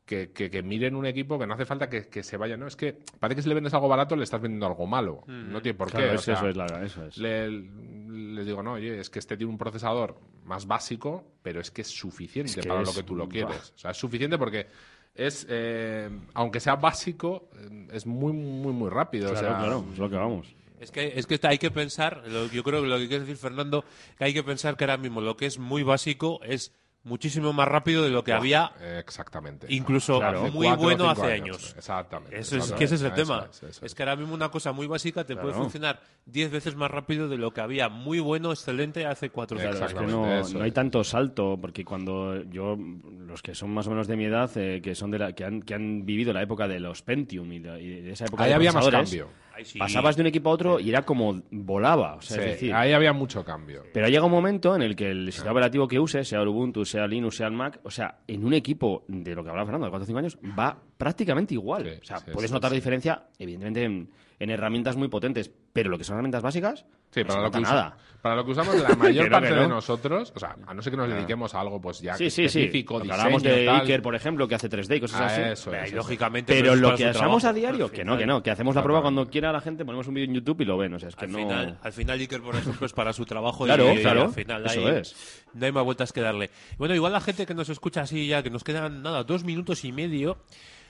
[0.09, 2.67] que, que- que miren un equipo que no hace falta que, que se vaya, ¿no?
[2.67, 5.23] Es que parece que si le vendes algo barato le estás vendiendo algo malo.
[5.27, 6.13] No tiene por Claro, qué.
[6.13, 7.19] o es- sea, eso es, la- eso es.
[7.19, 11.71] le- les digo, no, oye, es que este tiene un procesador más básico, pero es
[11.71, 13.73] que es suficiente Es que para es- lo que tú lo quieres.
[13.77, 14.67] O sea, es suficiente porque
[15.15, 19.31] es, eh, aunque sea básico, eh, es muy, muy, muy rápido.
[19.31, 20.55] Claro, o sea, claro, es lo que vamos.
[20.81, 23.37] Es que, es que hay que pensar, lo- yo creo que lo que quiere decir
[23.37, 23.85] Fernando,
[24.17, 26.73] que hay que pensar que ahora mismo lo que es muy básico es
[27.05, 29.67] muchísimo más rápido de lo que había exactamente.
[29.71, 31.75] incluso Hace muy cuatro bueno hace años.
[31.77, 32.39] Exactamente.
[32.39, 33.47] Eso es, que ese es el Eso tema.
[33.51, 33.95] es, eso es es.
[33.95, 37.39] que ahora mismo una cosa muy básica te puede funcionar 10 veces más rápido de
[37.39, 39.81] lo que había muy bueno, excelente hace cuatro años.
[39.81, 44.07] Es que no, hay tanto salto, porque cuando yo, los que son más o menos
[44.07, 46.69] de mi edad, eh, que son de la, que han, que han vivido la época
[46.69, 49.29] de los Pentium y de, y de esa época Ahí de había más cambio.
[49.65, 49.79] Sí.
[49.79, 52.75] pasabas de un equipo a otro y era como volaba, o sea, Sí, es decir,
[52.75, 53.85] ahí había mucho cambio.
[53.93, 56.85] pero llega un momento en el que el sistema operativo que uses, sea el Ubuntu,
[56.85, 59.87] sea Linux, sea el Mac, o sea, en un equipo de lo que hablaba Fernando,
[59.87, 61.99] de 4 o 5 años, va prácticamente igual.
[62.01, 62.77] O sea, puedes notar sí.
[62.77, 67.27] diferencia, evidentemente, en, en herramientas muy potentes, pero lo que son herramientas básicas, Sí, no
[67.29, 67.97] para se lo, que usa- nada.
[68.21, 69.63] para lo que usamos la mayor parte no.
[69.63, 72.29] de nosotros, o sea, a no ser que nos dediquemos a algo pues ya Sí,
[72.31, 72.61] sí, sí.
[72.61, 73.81] específico, diseño, Hablamos de tal.
[73.81, 75.41] Iker, por ejemplo, que hace 3D y cosas Ah, así.
[75.41, 77.47] eso y eso lógicamente, Pero lo que trabajo.
[77.47, 80.07] a diario, que no, que no, que hacemos la prueba cuando quiera la gente, ponemos
[80.07, 81.39] un vídeo en YouTube y lo ven, o sea, es que Al no...
[81.39, 84.33] final, al final Iker, por ejemplo, es para su trabajo y- Claro, y, claro, al
[84.33, 85.45] final eso ahí es.
[85.55, 86.51] no hay más vueltas que darle.
[86.77, 89.85] Bueno, igual la gente que nos escucha así ya, que nos quedan nada, dos minutos
[89.85, 90.39] y medio,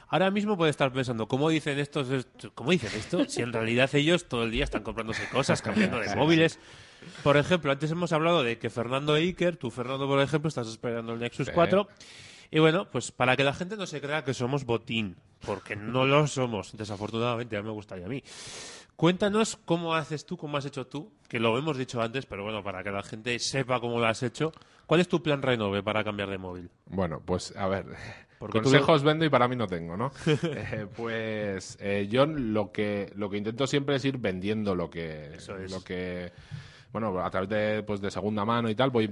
[0.08, 3.24] ahora mismo puede estar pensando, ¿cómo dicen estos, esto- cómo dicen esto?
[3.28, 6.58] Si en realidad ellos todo el día están comprándose cosas, cambiando de móviles.
[7.22, 10.66] Por ejemplo, antes hemos hablado de que Fernando e Iker, tú Fernando, por ejemplo, estás
[10.68, 11.52] esperando el Nexus Sí.
[11.54, 11.86] 4.
[12.50, 16.06] Y bueno, pues para que la gente no se crea que somos botín, porque no
[16.06, 18.22] lo somos, desafortunadamente, ya me gustaría a mí.
[18.96, 22.64] Cuéntanos cómo haces tú, cómo has hecho tú, que lo hemos dicho antes, pero bueno,
[22.64, 24.52] para que la gente sepa cómo lo has hecho.
[24.86, 26.70] ¿Cuál es tu plan renove para cambiar de móvil?
[26.86, 27.84] Bueno, pues a ver,
[28.38, 30.12] Porque tú consejos vendo y para mí no tengo, ¿no?
[30.42, 35.34] Eh, pues eh, yo lo que lo que intento siempre es ir vendiendo lo que
[35.34, 35.70] Eso es.
[35.70, 36.32] lo que
[36.92, 39.10] bueno a través de pues de segunda mano y tal voy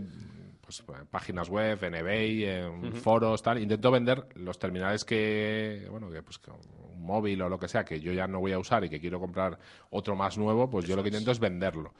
[0.66, 3.62] pues páginas web, en eBay, en foros, tal.
[3.62, 7.84] Intento vender los terminales que, bueno, que pues que un móvil o lo que sea
[7.84, 9.58] que yo ya no voy a usar y que quiero comprar
[9.90, 11.94] otro más nuevo, pues yo lo que intento es venderlo.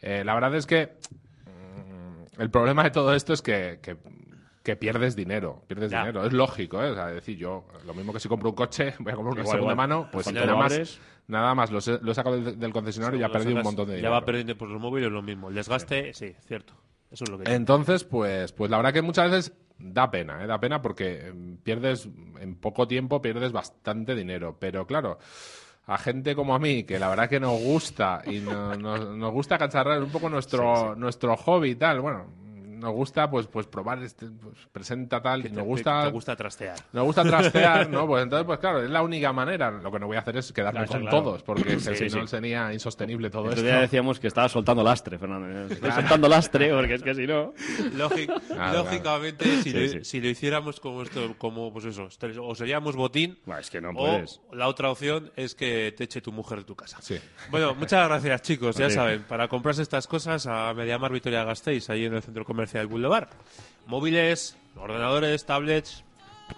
[0.00, 0.96] Eh, la verdad es que
[1.44, 3.98] mm, el problema de todo esto es que, que,
[4.68, 6.00] que pierdes dinero, pierdes Ya.
[6.00, 6.26] dinero.
[6.26, 6.90] Es lógico, ¿eh?
[6.90, 9.32] O sea, es decir, yo, lo mismo que si compro un coche, voy a comprar
[9.32, 9.76] una Igual, segunda igual.
[9.76, 13.20] mano, pues nada más, nada más lo, he- lo he sacado del, del concesionario y
[13.20, 14.12] ya perdido un montón de Ya dinero.
[14.12, 15.48] va perdiendo por los móviles lo mismo.
[15.48, 16.74] El desgaste, sí, cierto.
[17.10, 17.50] Eso es lo que...
[17.54, 20.46] Entonces, pues, pues la verdad que muchas veces da pena, ¿eh?
[20.46, 22.06] da pena porque em, pierdes,
[22.40, 24.58] en poco tiempo pierdes bastante dinero.
[24.60, 25.18] Pero claro,
[25.86, 29.32] a gente como a mí, que la verdad que nos gusta y no- nos, nos
[29.32, 32.26] gusta cacharrar un poco nuestro, nuestro hobby y tal, bueno,
[32.78, 36.04] nos gusta pues pues probar, este, pues, presenta tal, y Te- nos te- gusta...
[36.04, 36.76] Te gusta trastear.
[36.92, 38.06] Nos gusta trastear, ¿no?
[38.08, 39.70] Pues entonces, pues claro, es la única manera.
[39.70, 41.22] Lo que no voy a hacer es quedarme Claro, con claro.
[41.22, 42.16] todos, porque Sí, si sí.
[42.16, 43.62] no sería insostenible todo esto.
[43.62, 45.72] día decíamos que estaba soltando lastre, Fernando.
[45.74, 47.52] Estoy soltando lastre porque es que si no...
[47.96, 50.04] Lógic- Claro, lógicamente, si, Sí, lo, sí.
[50.04, 52.08] si lo hiciéramos como esto, como pues eso,
[52.42, 54.40] o seríamos botín, es que no o puedes.
[54.52, 56.98] la otra opción es que te eche tu mujer de tu casa.
[57.00, 57.18] Sí.
[57.50, 58.76] Bueno, muchas gracias, chicos.
[58.76, 58.94] Ya Sí.
[58.94, 63.28] saben, para comprarse estas cosas a Mediamar Vitoria Gasteiz, ahí en el centro comercial Boulevard.
[63.86, 66.04] Móviles, ordenadores, tablets,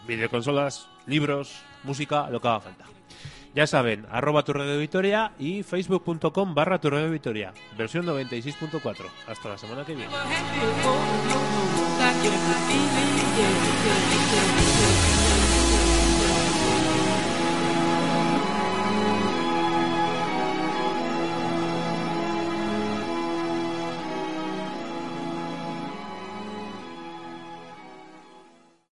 [0.06, 2.84] videoconsolas, libros, música, lo que haga falta.
[3.54, 9.06] Ya saben, arroba tu radio Vitoria y facebook.com barra tu radio Vitoria, versión 96.4.
[9.26, 10.12] Hasta la semana que viene.